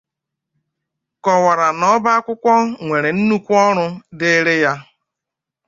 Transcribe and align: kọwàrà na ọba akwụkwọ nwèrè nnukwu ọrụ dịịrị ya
kọwàrà 1.23 1.67
na 1.79 1.85
ọba 1.95 2.09
akwụkwọ 2.17 2.53
nwèrè 2.85 3.09
nnukwu 3.17 3.53
ọrụ 3.67 3.85
dịịrị 4.19 4.55
ya 4.63 4.73